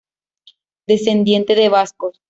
[0.87, 2.19] Descendiente de vascos.